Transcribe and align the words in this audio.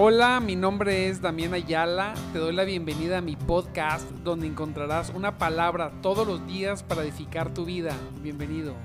Hola, 0.00 0.38
mi 0.38 0.54
nombre 0.54 1.08
es 1.08 1.20
Damián 1.20 1.54
Ayala. 1.54 2.14
Te 2.32 2.38
doy 2.38 2.54
la 2.54 2.62
bienvenida 2.62 3.18
a 3.18 3.20
mi 3.20 3.34
podcast 3.34 4.08
donde 4.22 4.46
encontrarás 4.46 5.10
una 5.10 5.38
palabra 5.38 5.90
todos 6.02 6.24
los 6.24 6.46
días 6.46 6.84
para 6.84 7.02
edificar 7.02 7.52
tu 7.52 7.64
vida. 7.64 7.96
Bienvenido. 8.22 8.76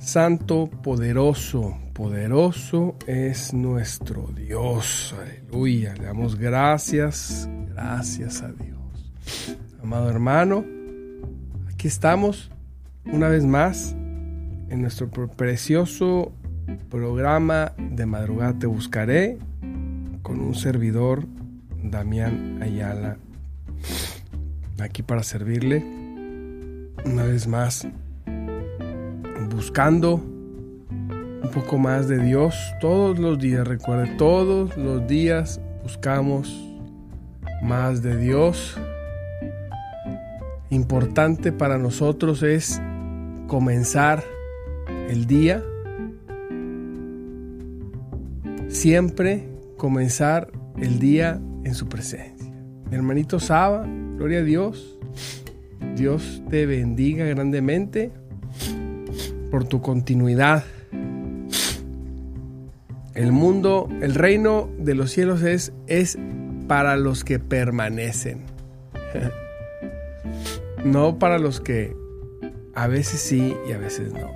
Santo, 0.00 0.70
poderoso, 0.82 1.76
poderoso 1.92 2.96
es 3.06 3.52
nuestro 3.52 4.30
Dios. 4.34 5.14
Aleluya. 5.20 5.92
Le 5.96 6.04
damos 6.04 6.36
gracias, 6.36 7.46
gracias 7.68 8.40
a 8.40 8.50
Dios. 8.50 8.78
Amado 9.82 10.08
hermano, 10.08 10.64
aquí 11.82 11.88
estamos 11.88 12.48
una 13.06 13.26
vez 13.26 13.44
más 13.44 13.90
en 14.68 14.82
nuestro 14.82 15.10
precioso 15.10 16.30
programa 16.88 17.72
de 17.76 18.06
madrugada 18.06 18.56
Te 18.56 18.68
Buscaré 18.68 19.36
con 20.22 20.38
un 20.38 20.54
servidor, 20.54 21.24
Damián 21.82 22.62
Ayala, 22.62 23.16
aquí 24.78 25.02
para 25.02 25.24
servirle 25.24 25.84
una 27.04 27.24
vez 27.24 27.48
más 27.48 27.88
buscando 29.50 30.14
un 30.14 31.50
poco 31.52 31.78
más 31.78 32.06
de 32.06 32.22
Dios 32.22 32.54
todos 32.80 33.18
los 33.18 33.40
días. 33.40 33.66
Recuerde, 33.66 34.06
todos 34.18 34.76
los 34.76 35.04
días 35.08 35.60
buscamos 35.82 36.64
más 37.60 38.04
de 38.04 38.18
Dios. 38.18 38.78
Importante 40.72 41.52
para 41.52 41.76
nosotros 41.76 42.42
es 42.42 42.80
comenzar 43.46 44.24
el 45.10 45.26
día. 45.26 45.62
Siempre 48.68 49.50
comenzar 49.76 50.50
el 50.78 50.98
día 50.98 51.38
en 51.64 51.74
su 51.74 51.90
presencia. 51.90 52.50
Hermanito 52.90 53.38
Saba, 53.38 53.86
gloria 54.16 54.38
a 54.38 54.44
Dios. 54.44 54.98
Dios 55.94 56.42
te 56.48 56.64
bendiga 56.64 57.26
grandemente 57.26 58.10
por 59.50 59.64
tu 59.64 59.82
continuidad. 59.82 60.64
El 63.12 63.30
mundo, 63.30 63.90
el 64.00 64.14
reino 64.14 64.70
de 64.78 64.94
los 64.94 65.10
cielos 65.10 65.42
es, 65.42 65.74
es 65.86 66.16
para 66.66 66.96
los 66.96 67.24
que 67.24 67.38
permanecen. 67.38 68.46
no 70.84 71.18
para 71.18 71.38
los 71.38 71.60
que 71.60 71.96
a 72.74 72.86
veces 72.86 73.20
sí 73.20 73.54
y 73.68 73.72
a 73.72 73.78
veces 73.78 74.12
no. 74.12 74.30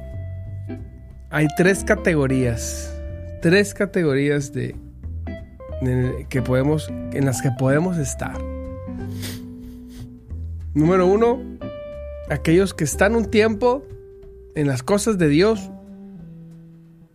Hay 1.31 1.49
tres 1.57 1.85
categorías, 1.85 2.95
tres 3.43 3.75
categorías 3.75 4.53
de, 4.53 4.77
que 6.29 6.43
podemos, 6.43 6.89
en 7.13 7.27
las 7.27 7.43
que 7.43 7.51
podemos 7.59 7.99
estar. 7.99 8.39
Número 10.75 11.07
uno, 11.07 11.43
aquellos 12.31 12.75
que 12.75 12.85
están 12.85 13.17
un 13.17 13.31
tiempo 13.31 13.85
en 14.55 14.67
las 14.67 14.83
cosas 14.83 15.19
de 15.19 15.29
Dios 15.29 15.71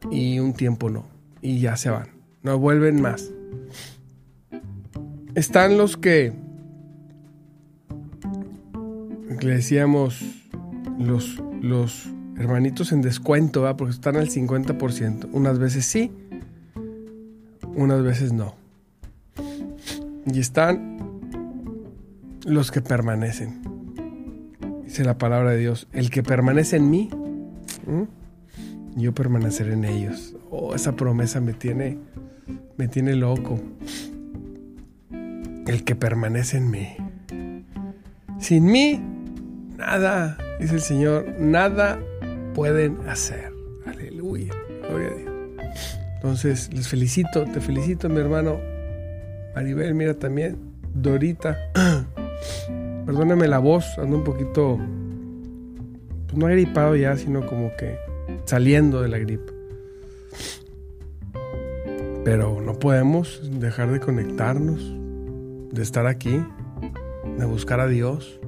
y 0.09 0.39
un 0.39 0.53
tiempo 0.53 0.89
no. 0.89 1.05
Y 1.41 1.59
ya 1.59 1.77
se 1.77 1.89
van. 1.89 2.09
No 2.43 2.57
vuelven 2.59 3.01
más. 3.01 3.31
Están 5.35 5.77
los 5.77 5.95
que, 5.97 6.33
le 9.41 9.55
decíamos, 9.55 10.21
los, 10.99 11.41
los 11.61 12.09
hermanitos 12.37 12.91
en 12.91 13.01
descuento, 13.01 13.75
porque 13.77 13.93
están 13.93 14.15
al 14.15 14.29
50%. 14.29 15.29
Unas 15.31 15.59
veces 15.59 15.85
sí, 15.85 16.11
unas 17.75 18.03
veces 18.03 18.33
no. 18.33 18.55
Y 20.25 20.39
están 20.39 20.99
los 22.45 22.71
que 22.71 22.81
permanecen. 22.81 23.61
Dice 24.83 25.03
la 25.03 25.17
palabra 25.17 25.51
de 25.51 25.57
Dios, 25.57 25.87
el 25.93 26.09
que 26.09 26.23
permanece 26.23 26.77
en 26.77 26.89
mí, 26.89 27.09
yo 28.95 29.13
permaneceré 29.13 29.73
en 29.73 29.85
ellos. 29.85 30.35
Oh, 30.49 30.75
esa 30.75 30.95
promesa 30.95 31.39
me 31.39 31.53
tiene, 31.53 31.97
me 32.77 32.87
tiene 32.87 33.15
loco. 33.15 33.59
El 35.65 35.83
que 35.85 35.95
permanece 35.95 36.57
en 36.57 36.69
mí. 36.69 36.87
Sin 38.39 38.65
mí, 38.65 39.01
nada, 39.81 40.37
dice 40.59 40.75
el 40.75 40.81
Señor, 40.81 41.25
nada 41.39 41.99
pueden 42.53 42.97
hacer. 43.09 43.51
Aleluya, 43.85 44.53
gloria 44.87 45.07
a 45.07 45.15
Dios. 45.15 45.31
Entonces, 46.15 46.71
les 46.71 46.87
felicito, 46.87 47.45
te 47.45 47.59
felicito, 47.59 48.07
mi 48.07 48.19
hermano 48.19 48.59
Maribel, 49.55 49.95
mira 49.95 50.13
también, 50.13 50.57
Dorita. 50.93 51.57
Perdóname 53.05 53.47
la 53.47 53.57
voz, 53.57 53.97
ando 53.97 54.17
un 54.17 54.23
poquito 54.23 54.77
pues 56.27 56.37
no 56.37 56.45
gripado 56.45 56.95
ya, 56.95 57.17
sino 57.17 57.45
como 57.47 57.75
que 57.75 57.97
saliendo 58.45 59.01
de 59.01 59.09
la 59.09 59.17
gripe. 59.17 59.51
Pero 62.23 62.61
no 62.61 62.77
podemos 62.77 63.41
dejar 63.59 63.91
de 63.91 63.99
conectarnos, 63.99 64.93
de 65.71 65.81
estar 65.81 66.05
aquí, 66.05 66.45
de 67.37 67.45
buscar 67.45 67.79
a 67.79 67.87
Dios. 67.87 68.40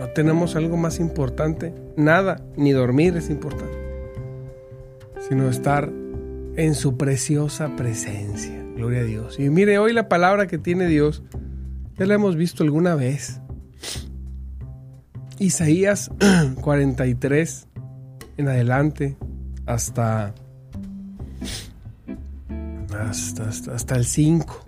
No 0.00 0.08
tenemos 0.08 0.56
algo 0.56 0.76
más 0.76 0.98
importante, 0.98 1.74
nada, 1.96 2.44
ni 2.56 2.72
dormir 2.72 3.16
es 3.16 3.30
importante, 3.30 3.76
sino 5.28 5.48
estar 5.48 5.90
en 6.56 6.74
su 6.74 6.96
preciosa 6.96 7.74
presencia. 7.76 8.62
Gloria 8.76 9.00
a 9.00 9.04
Dios. 9.04 9.38
Y 9.38 9.50
mire, 9.50 9.78
hoy 9.78 9.92
la 9.92 10.08
palabra 10.08 10.46
que 10.46 10.58
tiene 10.58 10.86
Dios, 10.86 11.22
ya 11.96 12.06
la 12.06 12.14
hemos 12.14 12.36
visto 12.36 12.64
alguna 12.64 12.94
vez. 12.94 13.40
Isaías 15.38 16.10
43 16.60 17.68
en 18.36 18.48
adelante 18.48 19.16
hasta 19.66 20.34
hasta, 22.98 23.48
hasta, 23.48 23.96
el 23.96 24.04
5. 24.04 24.64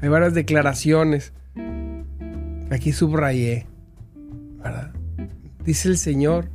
Hay 0.00 0.08
varias 0.08 0.34
declaraciones 0.34 1.32
aquí 2.70 2.92
subrayé. 2.92 3.66
Dice 5.64 5.88
el 5.88 5.98
Señor, 5.98 6.48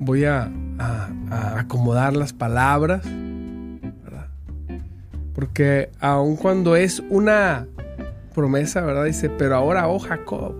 voy 0.00 0.24
a, 0.24 0.50
acomodar 1.56 2.16
las 2.16 2.32
palabras, 2.32 3.02
porque 5.34 5.90
aun 6.00 6.36
cuando 6.36 6.76
es 6.76 7.00
una 7.10 7.66
promesa, 8.34 8.80
¿verdad? 8.82 9.04
Dice, 9.04 9.30
pero 9.30 9.56
ahora, 9.56 9.88
oh 9.88 9.98
Jacob, 9.98 10.54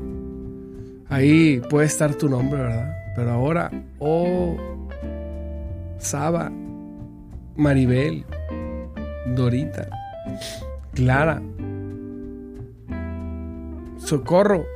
Ahí 1.14 1.60
puede 1.70 1.86
estar 1.86 2.14
tu 2.14 2.28
nombre, 2.28 2.60
¿verdad? 2.60 2.96
Pero 3.14 3.30
ahora, 3.30 3.70
oh, 4.00 4.56
Saba, 5.98 6.50
Maribel, 7.56 8.24
Dorita, 9.36 9.88
Clara, 10.94 11.40
Socorro, 14.04 14.66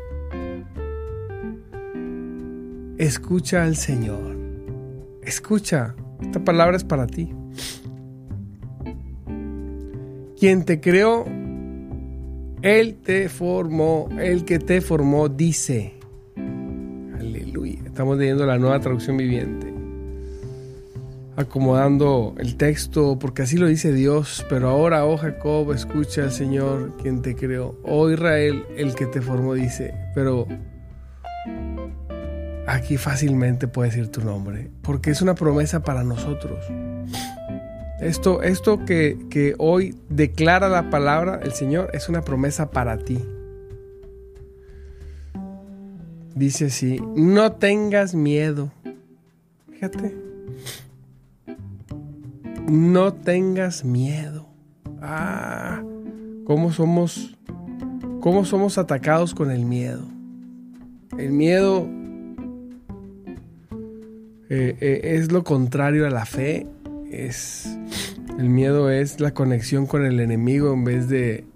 escucha 2.97 3.63
al 3.63 3.77
Señor. 3.77 4.37
Escucha, 5.23 5.95
esta 6.23 6.43
palabra 6.43 6.77
es 6.77 6.85
para 6.85 7.07
ti. 7.07 7.31
Quien 10.39 10.65
te 10.65 10.81
creó, 10.81 11.25
Él 12.63 12.97
te 13.05 13.29
formó, 13.29 14.09
el 14.19 14.45
que 14.45 14.59
te 14.59 14.81
formó 14.81 15.29
dice, 15.29 15.99
Estamos 17.99 18.17
leyendo 18.17 18.47
la 18.47 18.59
nueva 18.59 18.79
traducción 18.79 19.17
viviente. 19.17 19.68
Acomodando 21.39 22.35
el 22.39 22.57
texto, 22.57 23.17
porque 23.21 23.43
así 23.43 23.59
lo 23.59 23.69
dice 23.69 23.93
Dios. 23.93 24.45
Pero 24.49 24.71
ahora, 24.71 25.05
oh 25.05 25.17
Jacob, 25.17 25.73
escucha 25.73 26.25
al 26.25 26.33
Señor 26.33 26.97
quien 27.01 27.23
te 27.23 27.37
creó. 27.37 27.79
Oh 27.85 28.11
Israel, 28.11 28.65
el 28.77 28.97
que 28.97 29.07
te 29.07 29.21
formó, 29.21 29.55
dice. 29.55 29.95
Pero 30.17 30.49
aquí 32.67 32.97
fácilmente 32.97 33.69
puedes 33.69 33.95
decir 33.95 34.11
tu 34.11 34.21
nombre, 34.21 34.69
porque 34.83 35.11
es 35.11 35.23
una 35.23 35.37
promesa 35.37 35.85
para 35.85 36.03
nosotros. 36.03 36.59
Esto, 38.01 38.43
esto 38.43 38.85
que, 38.85 39.17
que 39.31 39.55
hoy 39.59 39.95
declara 40.09 40.69
la 40.69 40.91
palabra, 40.91 41.39
el 41.43 41.53
Señor, 41.53 41.91
es 41.93 42.09
una 42.09 42.23
promesa 42.23 42.73
para 42.73 42.99
ti. 42.99 43.25
Dice 46.35 46.67
así, 46.67 47.01
no 47.15 47.53
tengas 47.53 48.17
miedo. 48.17 48.73
Fíjate. 49.73 50.15
No 52.69 53.15
tengas 53.15 53.85
miedo. 53.85 54.47
Ah, 55.01 55.83
cómo 56.45 56.73
somos 56.73 57.39
cómo 58.21 58.45
somos 58.45 58.79
atacados 58.79 59.35
con 59.35 59.51
el 59.51 59.65
miedo. 59.65 60.03
El 61.17 61.33
miedo 61.33 61.89
eh, 64.51 64.77
eh, 64.81 65.01
es 65.03 65.33
lo 65.33 65.45
contrario 65.45 66.07
a 66.07 66.11
la 66.11 66.27
fe. 66.27 66.67
Es, 67.11 67.67
el 68.39 68.51
miedo 68.51 68.91
es 68.91 69.19
la 69.21 69.33
conexión 69.33 69.87
con 69.87 70.05
el 70.05 70.21
enemigo 70.21 70.73
en 70.75 70.85
vez 70.85 71.09
de, 71.09 71.47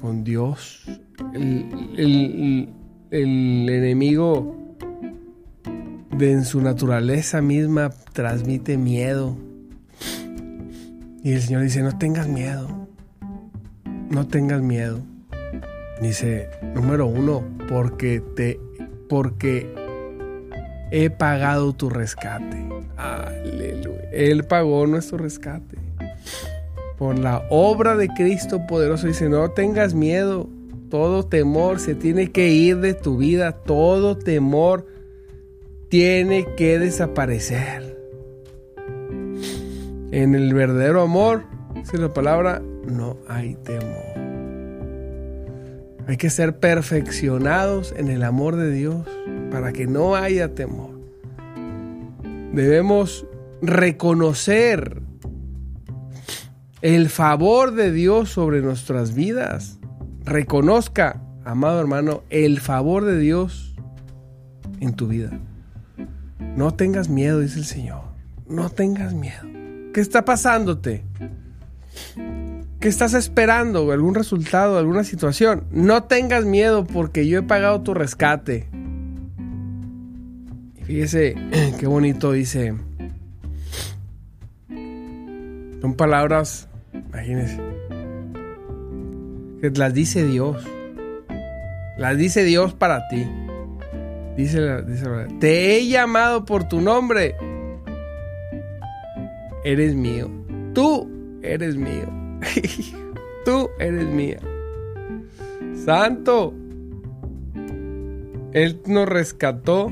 con 0.00 0.24
Dios. 0.24 0.84
El, 1.32 2.68
el 3.10 3.68
enemigo 3.68 4.56
de 6.16 6.32
en 6.32 6.44
su 6.44 6.60
naturaleza 6.60 7.40
misma 7.40 7.90
transmite 8.12 8.76
miedo. 8.76 9.45
Y 11.26 11.32
el 11.32 11.42
Señor 11.42 11.62
dice, 11.62 11.82
no 11.82 11.98
tengas 11.98 12.28
miedo. 12.28 12.68
No 14.10 14.28
tengas 14.28 14.62
miedo. 14.62 15.00
Dice, 16.00 16.48
número 16.72 17.08
uno, 17.08 17.42
porque 17.68 18.22
te, 18.36 18.60
porque 19.08 19.74
he 20.92 21.10
pagado 21.10 21.72
tu 21.72 21.90
rescate. 21.90 22.64
Aleluya. 22.96 24.08
Él 24.12 24.44
pagó 24.44 24.86
nuestro 24.86 25.18
rescate. 25.18 25.76
Por 26.96 27.18
la 27.18 27.42
obra 27.50 27.96
de 27.96 28.06
Cristo 28.06 28.64
poderoso 28.68 29.08
dice, 29.08 29.28
no 29.28 29.50
tengas 29.50 29.94
miedo. 29.94 30.48
Todo 30.90 31.26
temor 31.26 31.80
se 31.80 31.96
tiene 31.96 32.30
que 32.30 32.50
ir 32.50 32.76
de 32.78 32.94
tu 32.94 33.16
vida. 33.16 33.50
Todo 33.50 34.16
temor 34.16 34.86
tiene 35.88 36.46
que 36.56 36.78
desaparecer. 36.78 37.95
En 40.16 40.34
el 40.34 40.54
verdadero 40.54 41.02
amor, 41.02 41.44
dice 41.74 41.98
la 41.98 42.14
palabra, 42.14 42.62
no 42.86 43.18
hay 43.28 43.54
temor. 43.56 44.16
Hay 46.06 46.16
que 46.16 46.30
ser 46.30 46.58
perfeccionados 46.58 47.92
en 47.98 48.08
el 48.08 48.22
amor 48.22 48.56
de 48.56 48.70
Dios 48.70 49.06
para 49.50 49.74
que 49.74 49.86
no 49.86 50.16
haya 50.16 50.54
temor. 50.54 50.98
Debemos 52.50 53.26
reconocer 53.60 55.02
el 56.80 57.10
favor 57.10 57.74
de 57.74 57.92
Dios 57.92 58.30
sobre 58.30 58.62
nuestras 58.62 59.14
vidas. 59.14 59.78
Reconozca, 60.24 61.20
amado 61.44 61.78
hermano, 61.78 62.22
el 62.30 62.60
favor 62.60 63.04
de 63.04 63.18
Dios 63.18 63.76
en 64.80 64.94
tu 64.94 65.08
vida. 65.08 65.38
No 66.56 66.72
tengas 66.72 67.10
miedo, 67.10 67.40
dice 67.40 67.58
el 67.58 67.66
Señor. 67.66 68.00
No 68.48 68.70
tengas 68.70 69.12
miedo. 69.12 69.55
¿Qué 69.96 70.02
está 70.02 70.26
pasándote? 70.26 71.04
¿Qué 72.80 72.86
estás 72.86 73.14
esperando? 73.14 73.90
¿Algún 73.90 74.14
resultado? 74.14 74.76
¿Alguna 74.76 75.04
situación? 75.04 75.64
No 75.70 76.02
tengas 76.02 76.44
miedo 76.44 76.84
porque 76.84 77.26
yo 77.26 77.38
he 77.38 77.42
pagado 77.42 77.80
tu 77.80 77.94
rescate. 77.94 78.68
Fíjese 80.84 81.34
qué 81.80 81.86
bonito 81.86 82.32
dice. 82.32 82.74
Son 84.68 85.94
palabras, 85.96 86.68
imagínese, 86.92 87.58
que 89.62 89.70
las 89.70 89.94
dice 89.94 90.26
Dios. 90.26 90.62
Las 91.96 92.18
dice 92.18 92.44
Dios 92.44 92.74
para 92.74 93.08
ti. 93.08 93.26
Dice 94.36 94.60
dice 94.82 95.06
te 95.40 95.74
he 95.78 95.88
llamado 95.88 96.44
por 96.44 96.68
tu 96.68 96.82
nombre. 96.82 97.34
Eres 99.66 99.96
mío. 99.96 100.30
Tú 100.74 101.10
eres 101.42 101.74
mío. 101.74 102.06
Tú 103.44 103.68
eres 103.80 104.06
mía. 104.06 104.38
Santo. 105.84 106.54
Él 108.52 108.80
nos 108.86 109.08
rescató. 109.08 109.90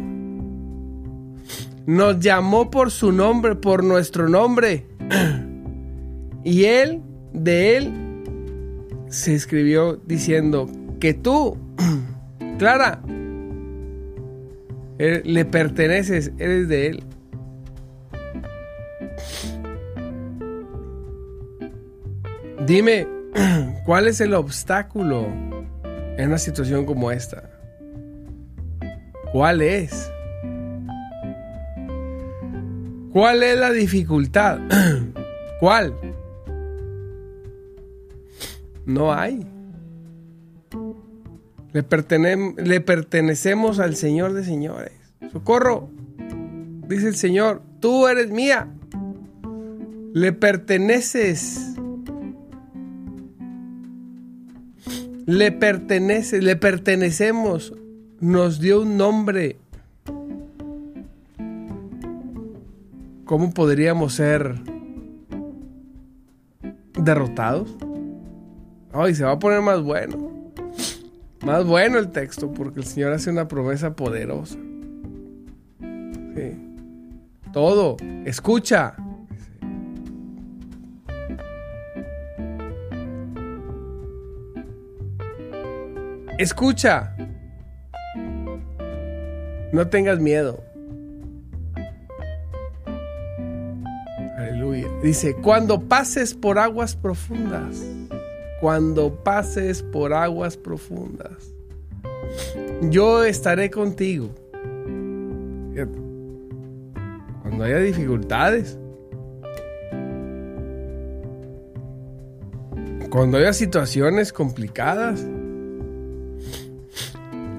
Nos 1.86 2.20
llamó 2.20 2.70
por 2.70 2.92
su 2.92 3.10
nombre, 3.10 3.56
por 3.56 3.82
nuestro 3.82 4.28
nombre. 4.28 4.86
Y 6.44 6.66
él, 6.66 7.00
de 7.32 7.78
él, 7.78 7.92
se 9.08 9.34
escribió 9.34 9.96
diciendo 9.96 10.68
que 11.00 11.14
tú, 11.14 11.56
Clara, 12.58 13.00
er, 14.98 15.26
le 15.26 15.44
perteneces, 15.46 16.32
eres 16.38 16.68
de 16.68 16.86
él. 16.88 17.04
Dime, 22.66 23.06
¿cuál 23.84 24.08
es 24.08 24.22
el 24.22 24.32
obstáculo 24.32 25.26
en 26.16 26.28
una 26.28 26.38
situación 26.38 26.86
como 26.86 27.10
esta? 27.10 27.50
¿Cuál 29.32 29.60
es? 29.60 30.10
¿Cuál 33.12 33.42
es 33.42 33.58
la 33.58 33.70
dificultad? 33.70 34.60
¿Cuál? 35.60 35.94
No 38.86 39.12
hay. 39.12 39.46
Le, 41.72 41.84
le, 42.64 42.80
pertenecemos 42.80 43.78
al 43.78 43.94
Señor 43.94 44.32
de 44.32 44.42
señores. 44.42 44.92
Socorro, 45.32 45.90
dice 46.88 47.08
el 47.08 47.16
Señor, 47.16 47.60
tú 47.80 48.06
eres 48.06 48.30
mía. 48.30 48.68
Le 50.14 50.32
perteneces 50.32 51.73
Le 55.26 55.52
pertenece, 55.52 56.42
le 56.42 56.56
pertenecemos. 56.56 57.72
Nos 58.20 58.60
dio 58.60 58.82
un 58.82 58.96
nombre. 58.96 59.56
¿Cómo 63.24 63.54
podríamos 63.54 64.14
ser 64.14 64.54
derrotados? 66.98 67.74
Ay, 68.92 69.14
se 69.14 69.24
va 69.24 69.32
a 69.32 69.38
poner 69.38 69.62
más 69.62 69.82
bueno. 69.82 70.52
Más 71.42 71.64
bueno 71.66 71.98
el 71.98 72.10
texto 72.10 72.52
porque 72.52 72.80
el 72.80 72.86
Señor 72.86 73.12
hace 73.12 73.30
una 73.30 73.48
promesa 73.48 73.96
poderosa. 73.96 74.58
Sí. 76.34 76.76
Todo. 77.52 77.96
Escucha. 78.24 78.94
Escucha. 86.38 87.14
No 89.72 89.88
tengas 89.88 90.18
miedo. 90.18 90.64
Aleluya. 94.36 94.88
Dice, 95.02 95.34
cuando 95.34 95.80
pases 95.80 96.34
por 96.34 96.58
aguas 96.58 96.96
profundas, 96.96 97.84
cuando 98.60 99.14
pases 99.22 99.82
por 99.82 100.12
aguas 100.12 100.56
profundas, 100.56 101.52
yo 102.90 103.24
estaré 103.24 103.70
contigo. 103.70 104.34
Cuando 107.42 107.64
haya 107.64 107.78
dificultades, 107.78 108.78
cuando 113.10 113.38
haya 113.38 113.52
situaciones 113.52 114.32
complicadas, 114.32 115.24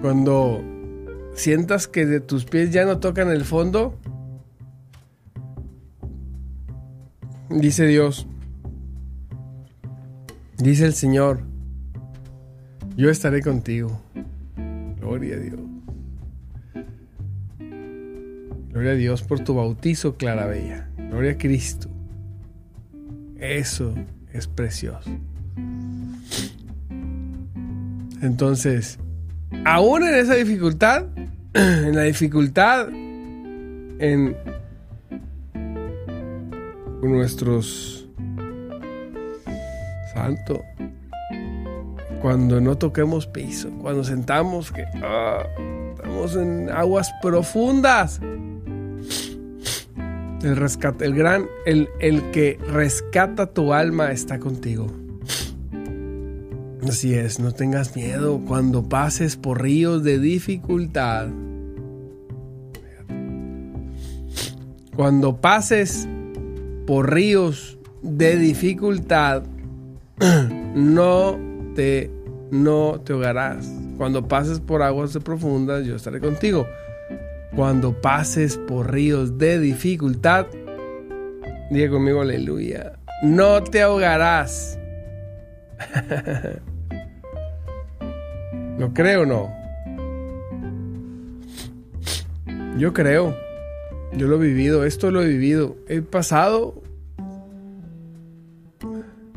cuando 0.05 0.61
sientas 1.33 1.87
que 1.87 2.05
de 2.05 2.19
tus 2.19 2.45
pies 2.45 2.69
ya 2.69 2.85
no 2.85 2.99
tocan 2.99 3.31
el 3.31 3.43
fondo, 3.43 3.97
dice 7.49 7.87
Dios, 7.87 8.27
dice 10.59 10.85
el 10.85 10.93
Señor, 10.93 11.39
yo 12.95 13.09
estaré 13.09 13.41
contigo. 13.41 13.99
Gloria 14.99 15.37
a 15.37 15.39
Dios. 15.39 15.59
Gloria 18.69 18.91
a 18.91 18.95
Dios 18.95 19.23
por 19.23 19.39
tu 19.39 19.55
bautizo, 19.55 20.17
Clara 20.17 20.45
Bella. 20.45 20.87
Gloria 21.09 21.31
a 21.31 21.37
Cristo. 21.39 21.89
Eso 23.39 23.95
es 24.31 24.45
precioso. 24.45 25.09
Entonces, 28.21 28.99
aún 29.65 30.03
en 30.03 30.15
esa 30.15 30.35
dificultad, 30.35 31.05
en 31.53 31.95
la 31.95 32.03
dificultad 32.03 32.89
en 33.99 34.35
nuestros 37.01 38.07
santo 40.13 40.63
cuando 42.21 42.59
no 42.59 42.77
toquemos 42.77 43.27
piso 43.27 43.69
cuando 43.81 44.03
sentamos 44.03 44.71
que 44.71 44.85
ah, 45.03 45.45
estamos 45.95 46.35
en 46.35 46.69
aguas 46.69 47.11
profundas 47.21 48.19
el 50.41 50.55
rescate 50.55 51.05
el 51.05 51.15
gran 51.15 51.47
el, 51.65 51.89
el 51.99 52.31
que 52.31 52.59
rescata 52.67 53.47
tu 53.47 53.73
alma 53.73 54.11
está 54.11 54.39
contigo 54.39 54.87
Así 56.87 57.15
es, 57.15 57.39
no 57.39 57.51
tengas 57.51 57.95
miedo 57.95 58.41
cuando 58.45 58.87
pases 58.87 59.35
por 59.35 59.61
ríos 59.61 60.03
de 60.03 60.19
dificultad. 60.19 61.29
Cuando 64.95 65.41
pases 65.41 66.07
por 66.85 67.11
ríos 67.11 67.79
de 68.03 68.37
dificultad, 68.37 69.43
no 70.75 71.39
te, 71.73 72.11
no 72.51 73.01
te 73.03 73.13
ahogarás. 73.13 73.67
Cuando 73.97 74.27
pases 74.27 74.59
por 74.59 74.83
aguas 74.83 75.17
profundas, 75.23 75.85
yo 75.85 75.95
estaré 75.95 76.19
contigo. 76.19 76.67
Cuando 77.55 77.99
pases 77.99 78.57
por 78.57 78.91
ríos 78.91 79.39
de 79.39 79.59
dificultad, 79.59 80.45
diga 81.71 81.89
conmigo 81.89 82.21
aleluya, 82.21 82.93
no 83.23 83.63
te 83.63 83.81
ahogarás. 83.81 84.77
¿Lo 88.77 88.93
creo 88.93 89.21
o 89.21 89.25
no? 89.25 89.53
Yo 92.77 92.93
creo. 92.93 93.35
Yo 94.13 94.27
lo 94.27 94.41
he 94.41 94.47
vivido, 94.47 94.85
esto 94.85 95.11
lo 95.11 95.21
he 95.21 95.27
vivido. 95.27 95.75
He 95.87 96.01
pasado 96.01 96.81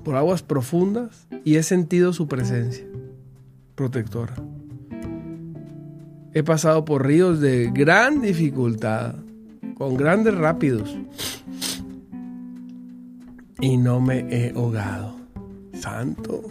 por 0.04 0.16
aguas 0.16 0.42
profundas 0.42 1.26
y 1.44 1.56
he 1.56 1.62
sentido 1.62 2.12
su 2.12 2.28
presencia 2.28 2.84
protectora. 3.74 4.34
He 6.34 6.42
pasado 6.42 6.84
por 6.84 7.06
ríos 7.06 7.40
de 7.40 7.70
gran 7.72 8.20
dificultad, 8.20 9.14
con 9.76 9.96
grandes 9.96 10.34
rápidos, 10.34 10.96
y 13.60 13.76
no 13.76 14.00
me 14.00 14.26
he 14.30 14.50
ahogado. 14.50 15.16
Santo. 15.74 16.42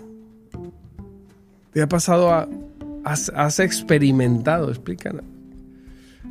¿Te 1.72 1.82
ha 1.82 1.88
pasado 1.88 2.32
a... 2.32 2.48
Has, 3.04 3.60
experimentado, 3.60 4.70
explícanos. 4.70 5.24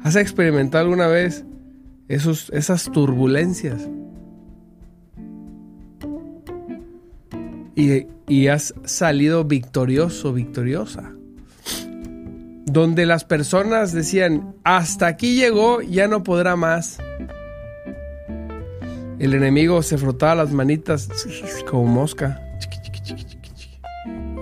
¿Has 0.02 0.16
experimentado 0.16 0.84
alguna 0.84 1.06
vez 1.06 1.44
esos, 2.08 2.50
esas 2.50 2.84
turbulencias? 2.92 3.88
Y, 7.74 8.06
y 8.28 8.48
has 8.48 8.74
salido 8.84 9.44
victorioso, 9.44 10.32
victoriosa 10.32 11.16
donde 12.66 13.06
las 13.06 13.24
personas 13.24 13.92
decían, 13.92 14.54
hasta 14.64 15.06
aquí 15.06 15.36
llegó, 15.36 15.80
ya 15.82 16.08
no 16.08 16.22
podrá 16.24 16.56
más. 16.56 16.98
El 19.18 19.32
enemigo 19.34 19.82
se 19.82 19.96
frotaba 19.96 20.34
las 20.34 20.52
manitas 20.52 21.08
como 21.70 21.86
mosca. 21.86 22.42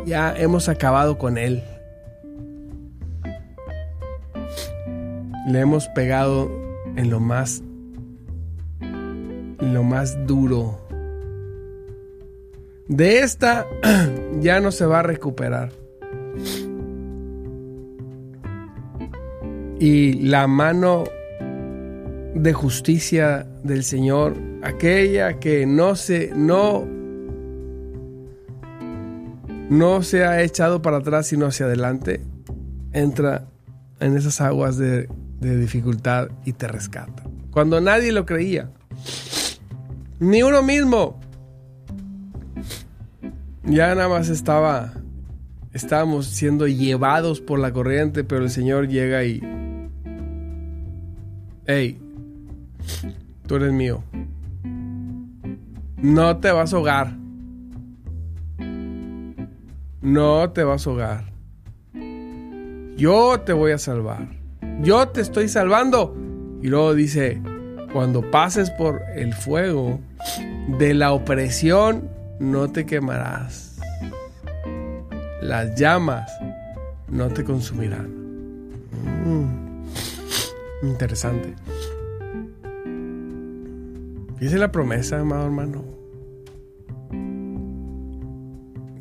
Ya 0.07 0.35
hemos 0.37 0.69
acabado 0.69 1.17
con 1.19 1.39
él. 1.39 1.63
Le 5.47 5.61
hemos 5.61 5.89
pegado 5.89 6.51
en 6.97 7.11
lo 7.11 7.21
más 7.21 7.63
lo 9.61 9.83
más 9.83 10.27
duro. 10.27 10.79
De 12.89 13.21
esta 13.21 13.67
ya 14.41 14.61
no 14.61 14.71
se 14.71 14.85
va 14.85 15.01
a 15.01 15.03
recuperar. 15.03 15.73
y 19.79 20.15
la 20.15 20.47
mano 20.47 21.05
de 22.35 22.53
justicia 22.53 23.47
del 23.63 23.85
Señor, 23.85 24.35
aquella 24.63 25.39
que 25.39 25.67
no 25.67 25.95
se 25.95 26.33
no 26.35 26.87
no 29.69 30.03
se 30.03 30.25
ha 30.25 30.43
echado 30.43 30.83
para 30.83 30.99
atrás 30.99 31.27
sino 31.27 31.47
hacia 31.47 31.67
adelante, 31.67 32.23
entra 32.93 33.49
en 34.01 34.17
esas 34.17 34.41
aguas 34.41 34.77
de, 34.79 35.09
de 35.45 35.59
dificultad 35.59 36.29
y 36.45 36.53
te 36.53 36.67
rescata. 36.67 37.23
Cuando 37.51 37.81
nadie 37.81 38.13
lo 38.13 38.27
creía, 38.27 38.71
ni 40.19 40.43
uno 40.43 40.63
mismo, 40.63 41.21
ya 43.63 43.95
nada 43.95 44.09
más 44.09 44.29
estaba, 44.29 44.93
estábamos 45.73 46.27
siendo 46.27 46.67
llevados 46.67 47.41
por 47.41 47.59
la 47.59 47.73
corriente, 47.73 48.25
pero 48.25 48.43
el 48.43 48.51
Señor 48.51 48.89
llega 48.89 49.25
y 49.25 49.41
hey, 51.67 51.99
tú 53.47 53.57
eres 53.57 53.73
mío. 53.73 54.03
No 55.97 56.37
te 56.39 56.51
vas 56.51 56.73
a 56.73 56.77
ahogar. 56.77 57.17
No 60.03 60.51
te 60.51 60.65
vas 60.65 60.87
a 60.87 60.91
ahogar. 60.91 61.25
Yo 62.97 63.41
te 63.41 63.53
voy 63.53 63.73
a 63.73 63.79
salvar. 63.79 64.29
Yo 64.83 65.09
te 65.09 65.21
estoy 65.21 65.49
salvando. 65.49 66.17
Y 66.63 66.69
luego 66.69 66.95
dice, 66.95 67.41
cuando 67.93 68.31
pases 68.31 68.71
por 68.71 69.03
el 69.15 69.35
fuego 69.35 70.01
de 70.79 70.95
la 70.95 71.13
opresión, 71.13 72.09
no 72.39 72.71
te 72.71 72.87
quemarás. 72.87 73.79
Las 75.43 75.79
llamas 75.79 76.31
no 77.09 77.29
te 77.29 77.45
consumirán. 77.45 78.09
Mm. 79.25 79.85
Interesante. 80.87 81.55
Dice 84.41 84.59
la 84.59 84.73
promesa, 84.73 85.21
amado 85.21 85.45
hermano. 85.45 85.85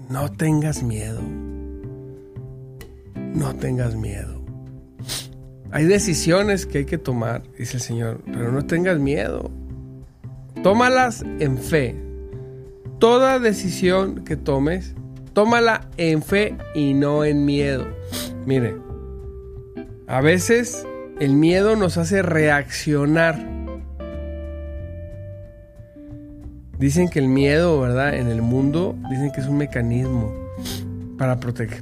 No 0.09 0.31
tengas 0.31 0.83
miedo. 0.83 1.21
No 3.15 3.55
tengas 3.55 3.95
miedo. 3.95 4.42
Hay 5.73 5.85
decisiones 5.85 6.67
que 6.67 6.77
hay 6.77 6.85
que 6.85 6.99
tomar, 6.99 7.41
dice 7.57 7.77
el 7.77 7.81
Señor, 7.81 8.21
pero 8.25 8.51
no 8.51 8.63
tengas 8.67 8.99
miedo. 8.99 9.49
Tómalas 10.61 11.25
en 11.39 11.57
fe. 11.57 11.95
Toda 12.99 13.39
decisión 13.39 14.23
que 14.23 14.37
tomes, 14.37 14.93
tómala 15.33 15.89
en 15.97 16.21
fe 16.21 16.55
y 16.75 16.93
no 16.93 17.25
en 17.25 17.45
miedo. 17.45 17.87
Mire, 18.45 18.75
a 20.05 20.21
veces 20.21 20.85
el 21.19 21.33
miedo 21.33 21.75
nos 21.75 21.97
hace 21.97 22.21
reaccionar. 22.21 23.35
Dicen 26.77 27.09
que 27.09 27.17
el 27.17 27.29
miedo, 27.29 27.81
¿verdad? 27.81 28.13
En 28.13 28.27
el 28.27 28.43
mundo, 28.43 28.95
dicen 29.09 29.31
que 29.31 29.41
es 29.41 29.47
un 29.47 29.57
mecanismo 29.57 30.31
para, 31.17 31.39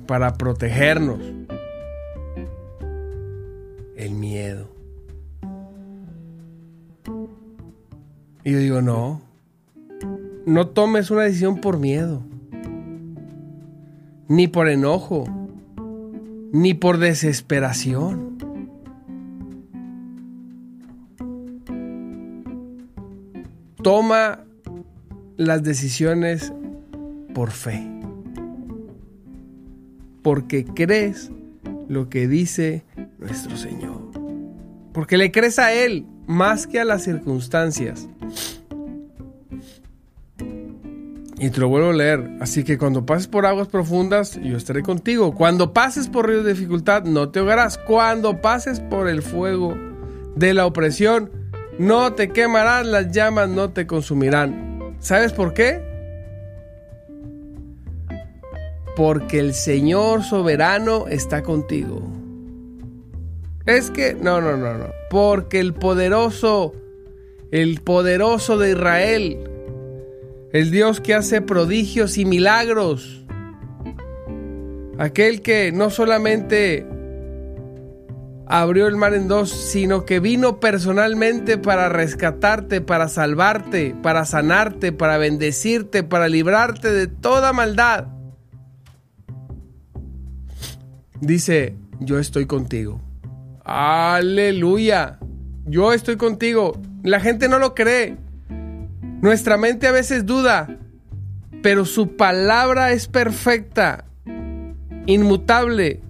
para 0.07 0.33
protegernos. 0.35 1.19
El 4.01 4.13
miedo. 4.15 4.67
Y 8.43 8.51
yo 8.51 8.57
digo, 8.57 8.81
no. 8.81 9.21
No 10.47 10.69
tomes 10.69 11.11
una 11.11 11.21
decisión 11.21 11.61
por 11.61 11.77
miedo. 11.77 12.23
Ni 14.27 14.47
por 14.47 14.69
enojo. 14.69 15.25
Ni 16.51 16.73
por 16.73 16.97
desesperación. 16.97 18.39
Toma 23.83 24.39
las 25.37 25.61
decisiones 25.61 26.51
por 27.35 27.51
fe. 27.51 27.87
Porque 30.23 30.65
crees 30.65 31.29
lo 31.87 32.09
que 32.09 32.27
dice 32.27 32.83
nuestro 33.21 33.55
Señor. 33.55 34.11
Porque 34.93 35.17
le 35.17 35.31
crees 35.31 35.57
a 35.59 35.71
Él 35.71 36.05
más 36.27 36.67
que 36.67 36.79
a 36.79 36.85
las 36.85 37.03
circunstancias. 37.03 38.09
Y 41.37 41.49
te 41.49 41.59
lo 41.59 41.69
vuelvo 41.69 41.89
a 41.89 41.93
leer. 41.93 42.29
Así 42.39 42.63
que 42.63 42.77
cuando 42.77 43.05
pases 43.05 43.27
por 43.27 43.45
aguas 43.45 43.67
profundas, 43.67 44.39
yo 44.43 44.57
estaré 44.57 44.83
contigo. 44.83 45.33
Cuando 45.33 45.73
pases 45.73 46.07
por 46.07 46.27
ríos 46.27 46.43
de 46.43 46.53
dificultad, 46.53 47.03
no 47.03 47.29
te 47.29 47.39
ahogarás. 47.39 47.77
Cuando 47.79 48.41
pases 48.41 48.79
por 48.79 49.07
el 49.07 49.23
fuego 49.23 49.75
de 50.35 50.53
la 50.53 50.65
opresión, 50.65 51.31
no 51.79 52.13
te 52.13 52.29
quemarás, 52.29 52.85
las 52.85 53.11
llamas 53.11 53.49
no 53.49 53.71
te 53.71 53.87
consumirán. 53.87 54.95
¿Sabes 54.99 55.33
por 55.33 55.55
qué? 55.55 55.81
Porque 58.95 59.39
el 59.39 59.55
Señor 59.55 60.21
soberano 60.23 61.07
está 61.07 61.41
contigo. 61.41 62.20
Es 63.65 63.91
que, 63.91 64.13
no, 64.13 64.41
no, 64.41 64.57
no, 64.57 64.73
no. 64.77 64.87
Porque 65.09 65.59
el 65.59 65.73
poderoso, 65.73 66.73
el 67.51 67.81
poderoso 67.81 68.57
de 68.57 68.71
Israel, 68.71 69.39
el 70.51 70.71
Dios 70.71 70.99
que 70.99 71.13
hace 71.13 71.41
prodigios 71.41 72.17
y 72.17 72.25
milagros, 72.25 73.25
aquel 74.97 75.41
que 75.41 75.71
no 75.71 75.89
solamente 75.89 76.85
abrió 78.47 78.87
el 78.87 78.97
mar 78.97 79.13
en 79.13 79.29
dos, 79.29 79.49
sino 79.49 80.05
que 80.05 80.19
vino 80.19 80.59
personalmente 80.59 81.57
para 81.57 81.87
rescatarte, 81.87 82.81
para 82.81 83.07
salvarte, 83.07 83.95
para 84.03 84.25
sanarte, 84.25 84.91
para 84.91 85.17
bendecirte, 85.17 86.03
para 86.03 86.27
librarte 86.27 86.91
de 86.91 87.07
toda 87.07 87.53
maldad. 87.53 88.07
Dice, 91.21 91.75
yo 91.99 92.19
estoy 92.19 92.45
contigo. 92.45 92.99
Aleluya. 93.73 95.17
Yo 95.65 95.93
estoy 95.93 96.17
contigo. 96.17 96.73
La 97.03 97.21
gente 97.21 97.47
no 97.47 97.57
lo 97.57 97.73
cree. 97.73 98.17
Nuestra 99.21 99.55
mente 99.55 99.87
a 99.87 99.93
veces 99.93 100.25
duda, 100.25 100.77
pero 101.63 101.85
su 101.85 102.17
palabra 102.17 102.91
es 102.91 103.07
perfecta, 103.07 104.03
inmutable. 105.05 106.01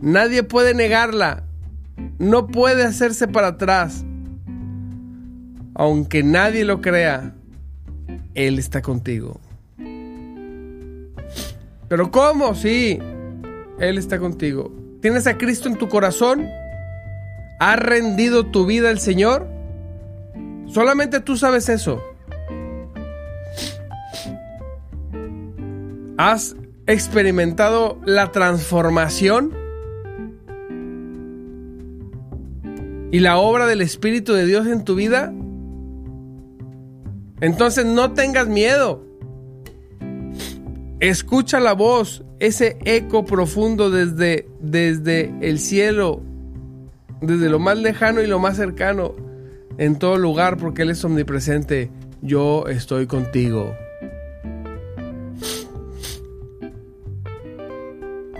Nadie 0.00 0.44
puede 0.44 0.74
negarla. 0.74 1.42
No 2.20 2.46
puede 2.46 2.84
hacerse 2.84 3.26
para 3.26 3.48
atrás. 3.48 4.04
Aunque 5.74 6.22
nadie 6.22 6.64
lo 6.64 6.80
crea, 6.80 7.34
Él 8.34 8.60
está 8.60 8.80
contigo. 8.80 9.40
Pero 11.88 12.12
¿cómo? 12.12 12.54
Sí, 12.54 13.00
Él 13.80 13.98
está 13.98 14.20
contigo. 14.20 14.72
¿Tienes 15.02 15.26
a 15.26 15.36
Cristo 15.36 15.68
en 15.68 15.76
tu 15.76 15.88
corazón? 15.88 16.46
¿Has 17.60 17.78
rendido 17.78 18.46
tu 18.46 18.64
vida 18.64 18.88
al 18.88 18.98
Señor? 18.98 19.46
Solamente 20.66 21.20
tú 21.20 21.36
sabes 21.36 21.68
eso. 21.68 22.02
¿Has 26.16 26.56
experimentado 26.86 28.00
la 28.06 28.32
transformación? 28.32 29.52
¿Y 33.12 33.18
la 33.18 33.36
obra 33.36 33.66
del 33.66 33.82
Espíritu 33.82 34.32
de 34.32 34.46
Dios 34.46 34.66
en 34.66 34.82
tu 34.82 34.94
vida? 34.94 35.30
Entonces 37.42 37.84
no 37.84 38.14
tengas 38.14 38.48
miedo. 38.48 39.04
Escucha 40.98 41.60
la 41.60 41.74
voz, 41.74 42.24
ese 42.38 42.78
eco 42.86 43.26
profundo 43.26 43.90
desde, 43.90 44.48
desde 44.60 45.34
el 45.42 45.58
cielo, 45.58 46.22
desde 47.20 47.48
lo 47.48 47.58
más 47.58 47.78
lejano 47.78 48.22
y 48.22 48.26
lo 48.26 48.38
más 48.38 48.56
cercano, 48.56 49.14
en 49.78 49.98
todo 49.98 50.16
lugar, 50.18 50.56
porque 50.56 50.82
Él 50.82 50.90
es 50.90 51.04
omnipresente. 51.04 51.90
Yo 52.22 52.66
estoy 52.66 53.06
contigo. 53.06 53.74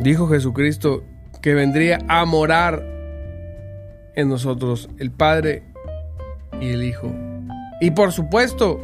Dijo 0.01 0.29
Jesucristo 0.29 1.05
que 1.43 1.55
vendría 1.55 1.99
a 2.09 2.25
morar 2.25 2.85
en 4.15 4.29
nosotros 4.29 4.89
el 4.99 5.11
Padre 5.11 5.63
y 6.61 6.71
el 6.71 6.85
Hijo. 6.85 7.13
Y 7.81 7.91
por 7.93 8.13
supuesto, 8.13 8.81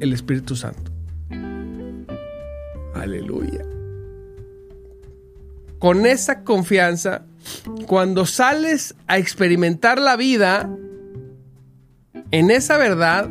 el 0.00 0.12
Espíritu 0.12 0.56
Santo. 0.56 0.90
Aleluya. 2.94 3.64
Con 5.78 6.06
esa 6.06 6.44
confianza, 6.44 7.26
cuando 7.86 8.26
sales 8.26 8.94
a 9.06 9.18
experimentar 9.18 9.98
la 9.98 10.16
vida 10.16 10.68
en 12.30 12.50
esa 12.50 12.76
verdad, 12.76 13.28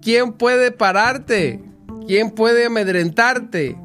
¿quién 0.00 0.32
puede 0.32 0.72
pararte? 0.72 1.62
¿Quién 2.06 2.30
puede 2.30 2.66
amedrentarte? 2.66 3.78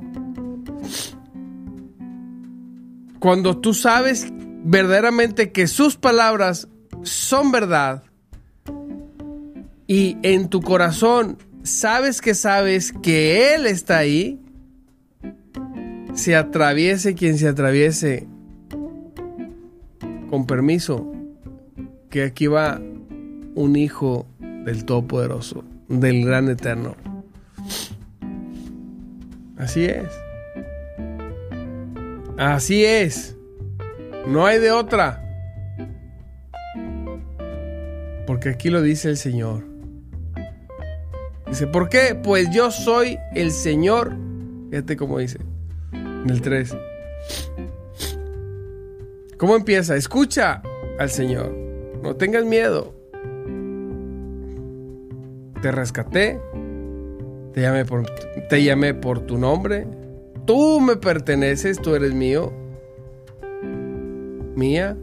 Cuando 3.20 3.58
tú 3.58 3.74
sabes 3.74 4.28
verdaderamente 4.64 5.52
que 5.52 5.68
sus 5.68 5.98
palabras 5.98 6.68
son 7.04 7.52
verdad 7.52 8.04
y 9.88 10.18
en 10.22 10.50
tu 10.50 10.62
corazón 10.62 11.38
sabes 11.64 12.22
que 12.22 12.36
sabes 12.36 12.94
que 13.02 13.54
Él 13.56 13.66
está 13.66 13.98
ahí, 13.98 14.40
se 16.14 16.36
atraviese 16.36 17.16
quien 17.16 17.38
se 17.38 17.48
atraviese, 17.48 18.28
con 20.30 20.46
permiso, 20.46 21.12
que 22.10 22.24
aquí 22.24 22.48
va 22.48 22.80
un 23.56 23.76
hijo 23.76 24.28
del 24.40 24.86
Todopoderoso, 24.86 25.64
del 25.88 26.26
Gran 26.26 26.50
Eterno. 26.50 26.96
Así 29.58 29.86
es. 29.86 30.08
Así 32.38 32.86
es. 32.86 33.36
No 34.28 34.46
hay 34.46 34.60
de 34.60 34.72
otra. 34.72 35.26
Porque 38.26 38.50
aquí 38.50 38.70
lo 38.70 38.82
dice 38.82 39.10
el 39.10 39.18
Señor. 39.18 39.66
Dice, 41.48 41.68
¿por 41.68 41.90
qué? 41.90 42.16
Pues 42.16 42.50
yo 42.52 42.72
soy 42.72 43.18
el 43.34 43.52
Señor. 43.52 44.16
Fíjate 44.70 44.96
cómo 44.96 45.18
dice. 45.18 45.40
En 45.92 46.30
el 46.30 46.42
3. 46.42 46.76
¿Cómo 49.40 49.56
empieza? 49.56 49.96
Escucha 49.96 50.62
al 51.00 51.10
Señor. 51.10 51.52
No 52.04 52.16
tengas 52.16 52.46
miedo. 52.46 52.94
Te 55.64 55.72
rescaté. 55.72 56.40
Te 57.54 57.62
llamé 57.62 57.86
por, 57.86 58.06
te 58.50 58.64
llamé 58.64 58.94
por 58.94 59.22
tu 59.22 59.40
nombre. 59.40 59.88
Tú 60.46 60.80
me 60.80 60.96
perteneces, 60.96 61.82
tú 61.82 61.96
eres 61.96 62.14
mío. 62.14 62.54
Mía. 64.56 64.96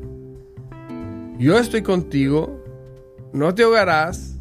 Yo 1.38 1.59
estoy 1.59 1.83
contigo. 1.83 2.62
No 3.33 3.53
te 3.53 3.64
ahogarás 3.64 4.37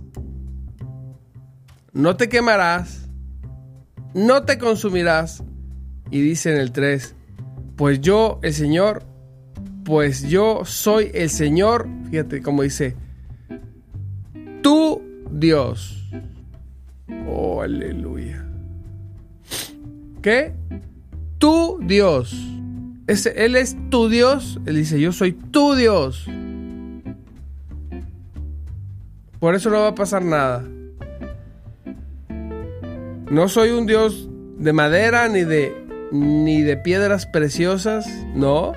no 1.95 2.17
te 2.17 2.27
quemarás, 2.27 3.08
no 4.13 4.43
te 4.43 4.60
consumirás. 4.60 5.41
Y 6.12 6.19
dice 6.19 6.51
en 6.51 6.58
el 6.58 6.73
3, 6.73 7.15
pues 7.77 8.01
yo, 8.01 8.39
el 8.43 8.53
Señor, 8.53 9.03
pues 9.86 10.24
yo 10.24 10.65
soy 10.65 11.12
el 11.13 11.30
Señor, 11.30 11.88
fíjate 12.10 12.41
cómo 12.41 12.63
dice, 12.63 12.95
tu 14.62 15.02
Dios. 15.32 16.04
Oh, 17.28 17.62
aleluya. 17.62 18.43
¿Qué? 20.24 20.54
Tu 21.38 21.80
Dios. 21.84 22.36
Ese, 23.06 23.45
él 23.45 23.56
es 23.56 23.78
tu 23.91 24.10
Dios. 24.10 24.60
Él 24.65 24.78
dice, 24.78 25.00
yo 25.00 25.12
soy 25.12 25.34
tu 25.34 25.76
Dios. 25.76 26.26
Por 29.39 29.54
eso 29.54 29.69
no 29.69 29.82
va 29.82 29.89
a 29.89 29.95
pasar 29.95 30.26
nada. 30.26 30.63
No 33.30 33.48
soy 33.50 33.69
un 33.69 33.86
Dios 33.86 34.28
de 34.58 34.74
madera 34.74 35.28
ni 35.28 35.43
de 35.43 35.86
ni 36.12 36.62
de 36.62 36.78
piedras 36.78 37.26
preciosas, 37.26 38.08
no. 38.34 38.74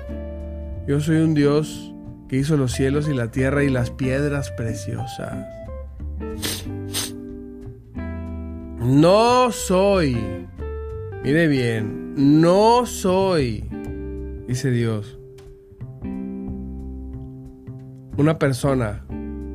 Yo 0.89 0.99
soy 0.99 1.17
un 1.17 1.35
Dios 1.35 1.93
que 2.27 2.37
hizo 2.37 2.57
los 2.57 2.71
cielos 2.71 3.07
y 3.07 3.13
la 3.13 3.29
tierra 3.29 3.63
y 3.63 3.69
las 3.69 3.91
piedras 3.91 4.49
preciosas. 4.49 5.45
No 8.81 9.51
soy, 9.51 10.17
mire 11.23 11.47
bien, 11.47 12.41
no 12.41 12.87
soy, 12.87 13.69
dice 14.47 14.71
Dios, 14.71 15.19
una 18.17 18.39
persona 18.39 19.05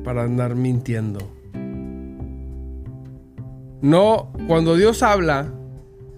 para 0.05 0.23
andar 0.23 0.55
mintiendo. 0.55 1.19
No, 3.81 4.31
cuando 4.47 4.77
Dios 4.77 5.03
habla, 5.03 5.51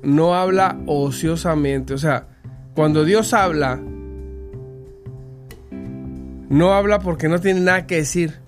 no 0.04 0.36
habla 0.36 0.80
ociosamente. 0.86 1.96
O 1.96 1.98
sea, 1.98 2.28
cuando 2.76 3.04
Dios 3.04 3.34
habla, 3.34 3.82
no 6.50 6.74
habla 6.74 7.00
porque 7.00 7.28
no 7.28 7.40
tiene 7.40 7.62
nada 7.62 7.88
que 7.88 7.98
decir. 7.98 8.40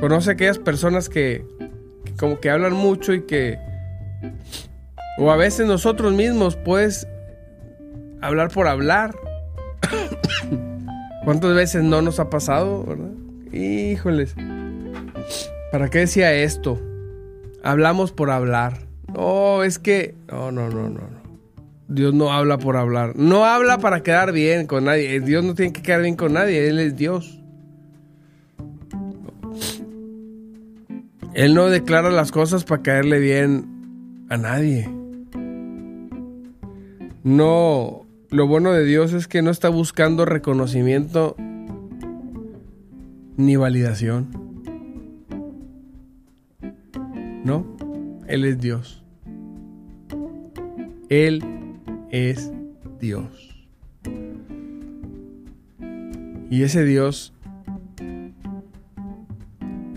Conoce 0.00 0.32
aquellas 0.32 0.58
personas 0.58 1.08
que, 1.08 1.44
como 2.18 2.40
que 2.40 2.50
hablan 2.50 2.72
mucho 2.72 3.12
y 3.12 3.22
que... 3.22 3.58
O 5.18 5.30
a 5.30 5.36
veces 5.36 5.66
nosotros 5.66 6.12
mismos 6.14 6.56
puedes 6.56 7.06
hablar 8.22 8.50
por 8.50 8.66
hablar. 8.66 9.14
¿Cuántas 11.24 11.54
veces 11.54 11.82
no 11.84 12.00
nos 12.00 12.18
ha 12.18 12.30
pasado, 12.30 12.84
verdad? 12.84 13.10
Híjoles. 13.52 14.34
¿Para 15.70 15.88
qué 15.88 16.00
decía 16.00 16.32
esto? 16.32 16.80
Hablamos 17.62 18.12
por 18.12 18.30
hablar. 18.30 18.78
No, 19.12 19.62
es 19.62 19.78
que... 19.78 20.14
No, 20.28 20.50
no, 20.50 20.70
no, 20.70 20.88
no, 20.88 21.00
no. 21.00 21.29
Dios 21.90 22.14
no 22.14 22.32
habla 22.32 22.56
por 22.56 22.76
hablar. 22.76 23.16
No 23.16 23.44
habla 23.44 23.78
para 23.78 24.04
quedar 24.04 24.30
bien 24.32 24.68
con 24.68 24.84
nadie. 24.84 25.20
Dios 25.20 25.42
no 25.42 25.56
tiene 25.56 25.72
que 25.72 25.82
quedar 25.82 26.02
bien 26.02 26.14
con 26.14 26.34
nadie. 26.34 26.68
Él 26.68 26.78
es 26.78 26.96
Dios. 26.96 27.40
Él 31.34 31.54
no 31.54 31.66
declara 31.66 32.12
las 32.12 32.30
cosas 32.30 32.62
para 32.62 32.82
caerle 32.82 33.18
bien 33.18 34.26
a 34.28 34.36
nadie. 34.36 34.88
No, 37.24 38.06
lo 38.30 38.46
bueno 38.46 38.70
de 38.70 38.84
Dios 38.84 39.12
es 39.12 39.26
que 39.26 39.42
no 39.42 39.50
está 39.50 39.68
buscando 39.68 40.24
reconocimiento 40.24 41.34
ni 43.36 43.56
validación. 43.56 44.28
No, 47.44 47.66
Él 48.28 48.44
es 48.44 48.60
Dios. 48.60 49.02
Él 51.08 51.59
es 52.10 52.50
Dios. 53.00 53.66
Y 56.50 56.62
ese 56.62 56.84
Dios 56.84 57.32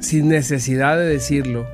sin 0.04 0.28
necesidad 0.28 0.98
de 0.98 1.06
decirlo, 1.06 1.66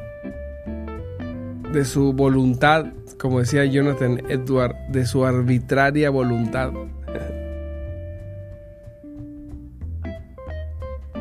de 1.73 1.83
su 1.83 2.13
voluntad, 2.13 2.85
como 3.17 3.39
decía 3.39 3.65
Jonathan 3.65 4.21
Edward, 4.29 4.75
de 4.89 5.05
su 5.05 5.25
arbitraria 5.25 6.09
voluntad. 6.09 6.71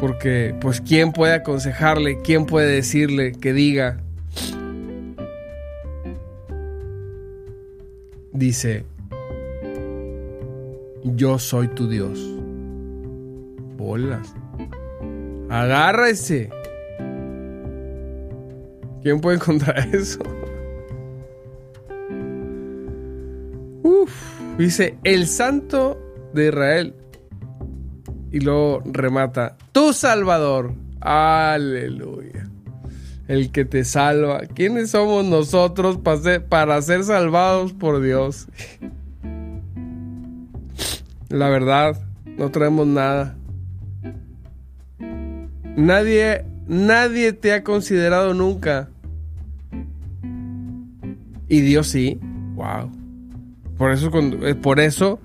Porque, 0.01 0.55
pues, 0.61 0.81
¿quién 0.81 1.13
puede 1.13 1.35
aconsejarle? 1.35 2.21
¿Quién 2.23 2.47
puede 2.47 2.71
decirle 2.73 3.33
que 3.33 3.53
diga? 3.53 3.99
Dice, 8.33 8.85
yo 11.19 11.39
soy 11.39 11.67
tu 11.69 11.89
Dios. 11.89 12.19
Bolas. 13.77 14.33
Agárrese. 15.51 16.49
¿Quién 19.03 19.21
puede 19.21 19.37
encontrar 19.37 19.79
eso? 19.93 20.21
Uf, 23.83 24.13
dice 24.57 24.97
el 25.03 25.27
santo 25.27 25.99
de 26.33 26.49
Israel. 26.49 26.95
Y 28.31 28.41
luego 28.41 28.83
remata, 28.85 29.57
tu 29.73 29.93
Salvador. 29.93 30.75
Aleluya. 31.01 32.49
El 33.27 33.51
que 33.51 33.65
te 33.65 33.85
salva. 33.85 34.43
¿Quiénes 34.55 34.91
somos 34.91 35.25
nosotros 35.25 35.99
para 35.99 36.21
ser, 36.21 36.47
para 36.47 36.81
ser 36.81 37.03
salvados 37.03 37.73
por 37.73 38.01
Dios? 38.01 38.47
La 41.29 41.49
verdad, 41.49 42.01
no 42.39 42.51
traemos 42.51 42.87
nada. 42.87 43.37
Nadie, 45.77 46.45
nadie 46.67 47.33
te 47.33 47.53
ha 47.53 47.63
considerado 47.63 48.35
nunca. 48.35 48.89
Y 51.49 51.61
Dios 51.61 51.89
sí. 51.89 52.19
Wow. 52.55 52.91
Por 53.77 53.93
eso, 53.93 54.11
eh, 54.43 54.55
por 54.55 54.81
eso, 54.81 55.21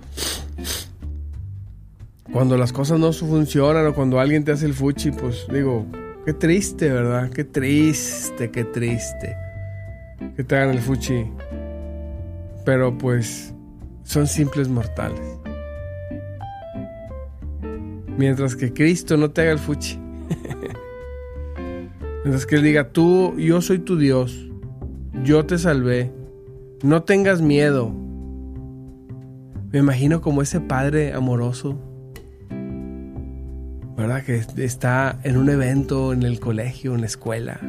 cuando 2.31 2.57
las 2.57 2.71
cosas 2.71 2.99
no 2.99 3.11
funcionan 3.13 3.87
o 3.87 3.93
cuando 3.93 4.19
alguien 4.19 4.43
te 4.43 4.51
hace 4.51 4.65
el 4.65 4.73
fuchi, 4.73 5.11
pues 5.11 5.47
digo, 5.51 5.85
qué 6.25 6.33
triste, 6.33 6.89
¿verdad? 6.89 7.29
Qué 7.31 7.43
triste, 7.43 8.51
qué 8.51 8.63
triste. 8.63 9.35
Que 10.35 10.43
te 10.43 10.55
hagan 10.55 10.71
el 10.71 10.79
fuchi. 10.79 11.25
Pero 12.65 12.97
pues 12.97 13.53
son 14.03 14.27
simples 14.27 14.67
mortales. 14.67 15.42
Mientras 18.17 18.55
que 18.55 18.73
Cristo 18.73 19.17
no 19.17 19.31
te 19.31 19.41
haga 19.41 19.51
el 19.51 19.59
fuchi. 19.59 19.99
Mientras 22.23 22.45
que 22.45 22.55
Él 22.55 22.63
diga, 22.63 22.89
tú, 22.89 23.37
yo 23.37 23.61
soy 23.61 23.79
tu 23.79 23.97
Dios, 23.97 24.47
yo 25.25 25.45
te 25.45 25.57
salvé, 25.57 26.11
no 26.81 27.03
tengas 27.03 27.41
miedo. 27.41 27.91
Me 29.71 29.79
imagino 29.79 30.21
como 30.21 30.41
ese 30.41 30.61
padre 30.61 31.13
amoroso, 31.13 31.77
¿verdad? 33.97 34.23
Que 34.23 34.41
está 34.63 35.19
en 35.23 35.35
un 35.35 35.49
evento, 35.49 36.13
en 36.13 36.23
el 36.23 36.39
colegio, 36.39 36.95
en 36.95 37.01
la 37.01 37.07
escuela, 37.07 37.59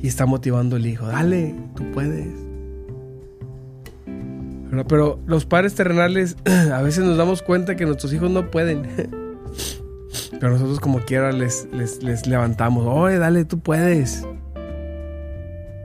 y 0.00 0.06
está 0.06 0.24
motivando 0.24 0.76
al 0.76 0.86
hijo, 0.86 1.06
dale, 1.06 1.54
tú 1.74 1.84
puedes. 1.92 2.28
Pero 4.88 5.20
los 5.26 5.44
padres 5.44 5.74
terrenales 5.74 6.36
a 6.72 6.80
veces 6.82 7.04
nos 7.04 7.16
damos 7.16 7.42
cuenta 7.42 7.76
que 7.76 7.84
nuestros 7.84 8.12
hijos 8.12 8.30
no 8.30 8.50
pueden. 8.50 8.86
Pero 10.38 10.52
nosotros 10.52 10.80
como 10.80 11.00
quiera 11.00 11.32
les, 11.32 11.68
les, 11.72 12.26
levantamos. 12.26 12.86
Oye, 12.86 13.18
dale, 13.18 13.44
tú 13.44 13.58
puedes. 13.60 14.24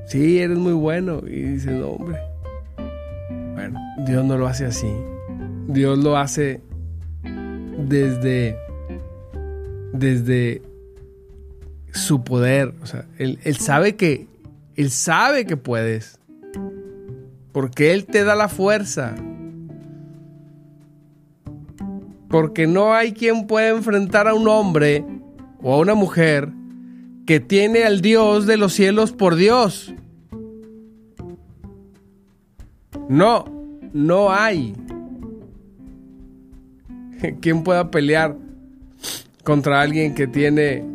Sí, 0.08 0.39
eres 0.39 0.58
muy 0.58 0.73
bueno. 0.73 1.21
Y 1.25 1.41
dice, 1.41 1.71
no, 1.71 1.89
hombre. 1.89 2.19
Bueno, 3.53 3.79
Dios 4.05 4.25
no 4.25 4.38
lo 4.38 4.47
hace 4.47 4.65
así. 4.65 4.91
Dios 5.67 5.97
lo 5.99 6.17
hace 6.17 6.62
desde, 7.88 8.58
desde 9.93 10.62
su 11.91 12.23
poder. 12.23 12.73
O 12.82 12.86
sea, 12.86 13.05
él, 13.17 13.39
él 13.43 13.58
sabe 13.58 13.95
que, 13.95 14.27
él 14.75 14.91
sabe 14.91 15.45
que 15.45 15.58
puedes. 15.58 16.19
Porque 17.51 17.93
Él 17.93 18.05
te 18.05 18.23
da 18.23 18.36
la 18.36 18.47
fuerza. 18.47 19.15
Porque 22.29 22.67
no 22.67 22.93
hay 22.93 23.13
quien 23.13 23.47
pueda 23.47 23.69
enfrentar 23.69 24.27
a 24.27 24.33
un 24.33 24.47
hombre 24.47 25.03
o 25.61 25.73
a 25.73 25.77
una 25.77 25.95
mujer 25.95 26.49
que 27.25 27.39
tiene 27.39 27.83
al 27.83 28.01
Dios 28.01 28.45
de 28.45 28.57
los 28.57 28.73
cielos 28.73 29.11
por 29.11 29.35
Dios. 29.35 29.93
No, 33.07 33.45
no 33.93 34.31
hay 34.31 34.75
quien 37.41 37.63
pueda 37.63 37.91
pelear 37.91 38.35
contra 39.43 39.81
alguien 39.81 40.13
que 40.13 40.27
tiene 40.27 40.85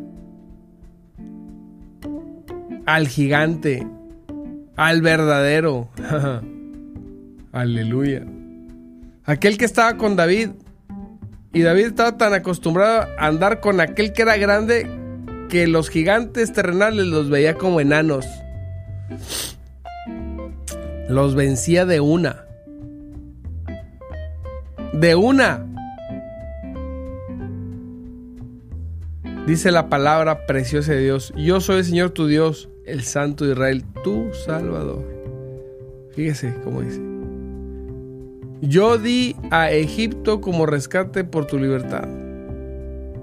al 2.87 3.09
gigante, 3.09 3.87
al 4.77 5.03
verdadero. 5.03 5.89
Aleluya. 7.53 8.25
Aquel 9.25 9.57
que 9.57 9.65
estaba 9.65 9.97
con 9.97 10.17
David 10.17 10.51
y 11.55 11.63
David 11.63 11.87
estaba 11.87 12.19
tan 12.19 12.35
acostumbrado 12.35 13.09
a 13.17 13.27
andar 13.27 13.61
con 13.61 13.81
aquel 13.81 14.13
que 14.13 14.23
era 14.23 14.37
grande 14.37 14.91
que 15.49 15.69
los 15.69 15.89
gigantes 15.89 16.53
terrenales 16.53 17.07
los 17.07 17.31
veía 17.31 17.55
como 17.55 17.81
enanos. 17.81 18.27
Los 21.09 21.37
vencía 21.37 21.87
de 21.87 22.01
una. 22.01 22.45
De 24.93 25.15
una. 25.15 25.65
Dice 29.47 29.71
la 29.71 29.89
palabra 29.89 30.47
preciosa 30.47 30.93
de 30.93 31.03
Dios. 31.03 31.33
Yo 31.37 31.61
soy 31.61 31.79
el 31.79 31.85
Señor 31.85 32.11
tu 32.11 32.27
Dios, 32.27 32.69
el 32.85 33.05
Santo 33.05 33.45
de 33.45 33.53
Israel, 33.53 33.85
tu 34.03 34.33
Salvador. 34.45 35.05
Fíjese 36.17 36.53
cómo 36.65 36.81
dice. 36.81 37.14
Yo 38.69 38.97
di 38.97 39.37
a 39.51 39.71
Egipto 39.71 40.41
como 40.41 40.65
rescate 40.65 41.23
por 41.25 41.45
tu 41.47 41.59
libertad. 41.59 42.09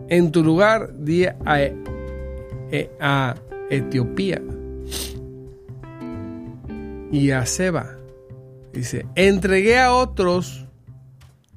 En 0.08 0.32
tu 0.32 0.44
lugar 0.44 0.94
di 1.00 1.26
a, 1.26 1.62
e, 1.64 2.92
a 3.00 3.36
Etiopía 3.72 4.40
y 7.12 7.32
a 7.32 7.46
Seba. 7.48 7.98
Dice, 8.72 9.08
entregué 9.16 9.80
a 9.80 9.94
otros 9.94 10.68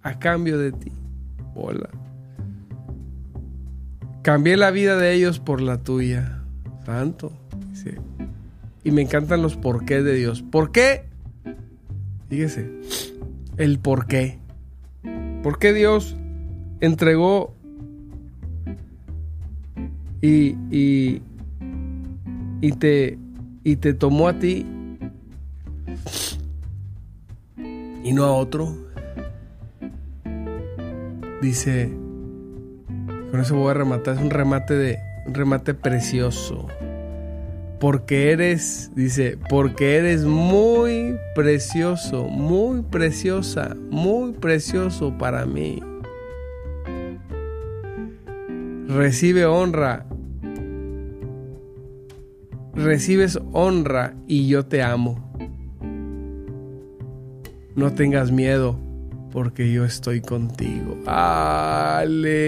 a 0.02 0.18
cambio 0.18 0.58
de 0.58 0.72
ti. 0.72 0.90
Hola. 1.54 1.90
Cambié 4.22 4.56
la 4.56 4.70
vida 4.70 4.96
de 4.96 5.12
ellos 5.12 5.40
por 5.40 5.60
la 5.60 5.82
tuya. 5.82 6.42
Santo. 6.86 7.32
Y 8.82 8.90
me 8.92 9.02
encantan 9.02 9.42
los 9.42 9.56
porqués 9.56 10.04
de 10.04 10.14
Dios. 10.14 10.42
¿Por 10.42 10.72
qué? 10.72 11.04
Fíjese 12.28 13.13
el 13.56 13.78
por 13.78 14.06
qué. 14.06 14.38
¿Por 15.42 15.58
qué 15.58 15.72
Dios 15.72 16.16
entregó 16.80 17.54
y, 20.20 20.56
y, 20.70 21.22
y, 22.60 22.72
te, 22.72 23.18
y 23.62 23.76
te 23.76 23.94
tomó 23.94 24.28
a 24.28 24.38
ti 24.38 24.66
y 28.02 28.12
no 28.12 28.24
a 28.24 28.32
otro? 28.32 28.74
Dice, 31.42 31.92
con 33.30 33.40
eso 33.40 33.56
voy 33.56 33.70
a 33.70 33.74
rematar, 33.74 34.14
es 34.14 34.22
un 34.22 34.30
remate 34.30 34.74
de 34.74 34.98
un 35.26 35.34
remate 35.34 35.74
precioso 35.74 36.68
porque 37.80 38.30
eres, 38.32 38.90
dice, 38.94 39.36
porque 39.48 39.96
eres 39.96 40.24
muy 40.24 41.16
precioso, 41.34 42.24
muy 42.24 42.82
preciosa, 42.82 43.76
muy 43.90 44.32
precioso 44.32 45.16
para 45.18 45.44
mí. 45.46 45.82
Recibe 48.88 49.46
honra, 49.46 50.06
recibes 52.74 53.38
honra 53.52 54.14
y 54.26 54.48
yo 54.48 54.66
te 54.66 54.82
amo. 54.82 55.20
No 57.74 57.92
tengas 57.92 58.30
miedo 58.30 58.78
porque 59.32 59.72
yo 59.72 59.84
estoy 59.84 60.20
contigo. 60.20 60.96
Aleluya. 61.06 62.44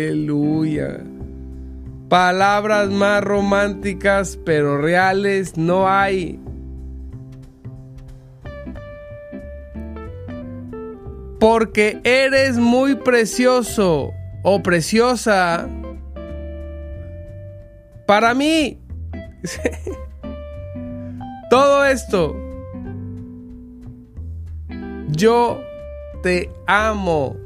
Palabras 2.08 2.90
más 2.90 3.24
románticas 3.24 4.38
pero 4.44 4.78
reales 4.78 5.56
no 5.56 5.88
hay. 5.88 6.38
Porque 11.40 12.00
eres 12.04 12.58
muy 12.58 12.94
precioso 12.94 14.12
o 14.42 14.62
preciosa 14.62 15.68
para 18.06 18.34
mí. 18.34 18.78
Todo 21.50 21.84
esto. 21.84 22.34
Yo 25.08 25.60
te 26.22 26.50
amo. 26.66 27.36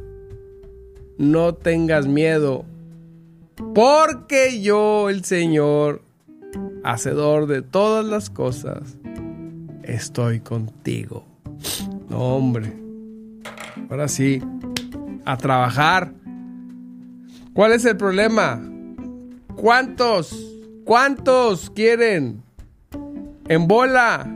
No 1.18 1.54
tengas 1.54 2.06
miedo. 2.06 2.64
Porque 3.74 4.60
yo, 4.62 5.08
el 5.08 5.24
Señor, 5.24 6.02
hacedor 6.82 7.46
de 7.46 7.62
todas 7.62 8.04
las 8.04 8.30
cosas, 8.30 8.98
estoy 9.82 10.40
contigo. 10.40 11.24
No, 12.08 12.36
hombre. 12.36 12.72
Ahora 13.88 14.08
sí, 14.08 14.42
a 15.24 15.36
trabajar. 15.36 16.12
¿Cuál 17.52 17.72
es 17.72 17.84
el 17.84 17.96
problema? 17.96 18.60
¿Cuántos? 19.56 20.34
¿Cuántos 20.84 21.70
quieren? 21.70 22.42
En 23.48 23.68
bola. 23.68 24.28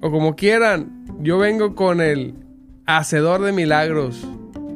O 0.00 0.10
como 0.10 0.36
quieran. 0.36 1.04
Yo 1.20 1.38
vengo 1.38 1.74
con 1.74 2.00
el 2.00 2.34
hacedor 2.86 3.42
de 3.42 3.52
milagros. 3.52 4.26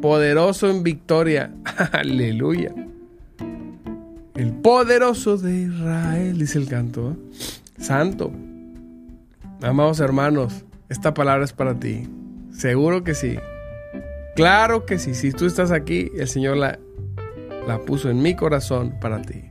Poderoso 0.02 0.68
en 0.68 0.82
victoria. 0.82 1.52
Aleluya. 1.92 2.74
El 4.34 4.52
poderoso 4.52 5.36
de 5.38 5.60
Israel, 5.60 6.38
dice 6.38 6.58
el 6.58 6.68
canto. 6.68 7.12
¿eh? 7.12 7.16
Santo. 7.78 8.32
Amados 9.62 10.00
hermanos, 10.00 10.64
esta 10.88 11.14
palabra 11.14 11.44
es 11.44 11.52
para 11.52 11.78
ti. 11.78 12.08
Seguro 12.50 13.04
que 13.04 13.14
sí. 13.14 13.36
Claro 14.34 14.86
que 14.86 14.98
sí. 14.98 15.14
Si 15.14 15.30
tú 15.30 15.46
estás 15.46 15.70
aquí, 15.70 16.10
el 16.18 16.26
Señor 16.26 16.56
la, 16.56 16.80
la 17.68 17.78
puso 17.84 18.10
en 18.10 18.20
mi 18.22 18.34
corazón 18.34 18.98
para 19.00 19.22
ti. 19.22 19.44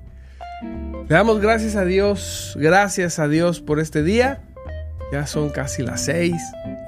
Le 1.08 1.16
damos 1.16 1.40
gracias 1.40 1.78
a 1.78 1.86
Dios, 1.86 2.58
gracias 2.60 3.20
a 3.20 3.30
Dios 3.30 3.62
por 3.62 3.80
este 3.80 4.04
día. 4.04 4.42
Ya 5.14 5.28
son 5.28 5.50
casi 5.50 5.82
las 5.82 6.04
seis. 6.04 6.36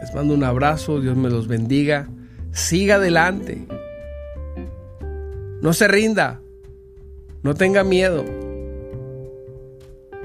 Les 0.02 0.14
mando 0.14 0.34
un 0.34 0.44
abrazo, 0.44 1.00
Dios 1.00 1.16
me 1.16 1.30
los 1.30 1.48
bendiga. 1.48 2.10
Siga 2.54 2.96
adelante. 2.96 3.66
No 5.62 5.74
se 5.74 5.88
rinda. 5.88 6.40
No 7.42 7.56
tenga 7.56 7.84
miedo. 7.84 8.24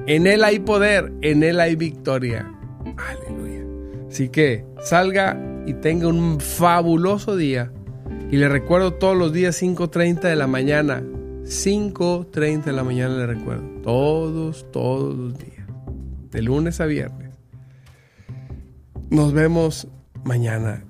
En 0.07 0.27
Él 0.27 0.45
hay 0.45 0.59
poder, 0.61 1.13
en 1.23 1.43
Él 1.43 1.59
hay 1.59 1.75
victoria. 1.75 2.55
Aleluya. 2.97 3.65
Así 4.09 4.29
que 4.29 4.65
salga 4.83 5.39
y 5.67 5.75
tenga 5.75 6.09
un 6.09 6.39
fabuloso 6.39 7.35
día. 7.35 7.73
Y 8.31 8.37
le 8.37 8.49
recuerdo 8.49 8.95
todos 8.95 9.17
los 9.17 9.33
días 9.33 9.63
5.30 9.63 10.21
de 10.21 10.37
la 10.37 10.47
mañana. 10.47 11.03
5.30 11.45 12.65
de 12.65 12.73
la 12.73 12.85
mañana 12.85 13.17
le 13.17 13.27
recuerdo. 13.27 13.65
Todos, 13.83 14.71
todos 14.71 15.17
los 15.17 15.39
días. 15.39 15.67
De 16.31 16.43
lunes 16.43 16.81
a 16.81 16.87
viernes. 16.87 17.31
Nos 19.09 19.33
vemos 19.33 19.89
mañana. 20.25 20.88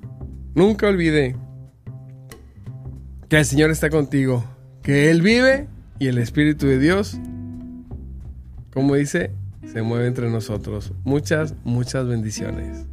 Nunca 0.59 0.89
olvide 0.89 1.37
que 3.29 3.39
el 3.39 3.45
Señor 3.45 3.71
está 3.71 3.91
contigo. 3.91 4.45
Que 4.83 5.09
Él 5.09 5.23
vive 5.23 5.69
y 6.01 6.09
el 6.09 6.19
Espíritu 6.19 6.67
de 6.67 6.81
Dios, 6.81 7.17
como 8.73 8.97
dice, 8.97 9.31
se 9.73 9.83
mueve 9.83 10.09
entre 10.09 10.29
nosotros. 10.29 10.93
Muchas, 11.05 11.55
muchas 11.63 12.09
bendiciones. 12.09 12.88